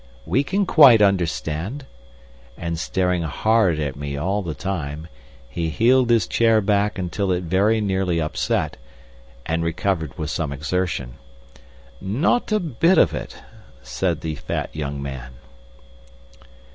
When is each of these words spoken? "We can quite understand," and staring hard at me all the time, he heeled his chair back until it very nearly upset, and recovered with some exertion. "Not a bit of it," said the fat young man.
"We 0.25 0.43
can 0.43 0.65
quite 0.65 0.99
understand," 0.99 1.85
and 2.57 2.79
staring 2.79 3.21
hard 3.21 3.79
at 3.79 3.95
me 3.95 4.17
all 4.17 4.41
the 4.41 4.55
time, 4.55 5.07
he 5.47 5.69
heeled 5.69 6.09
his 6.09 6.25
chair 6.25 6.59
back 6.59 6.97
until 6.97 7.31
it 7.31 7.43
very 7.43 7.79
nearly 7.81 8.19
upset, 8.19 8.77
and 9.45 9.63
recovered 9.63 10.17
with 10.17 10.31
some 10.31 10.51
exertion. 10.51 11.19
"Not 12.01 12.51
a 12.51 12.59
bit 12.59 12.97
of 12.97 13.13
it," 13.13 13.43
said 13.83 14.21
the 14.21 14.33
fat 14.33 14.75
young 14.75 14.99
man. 15.03 15.33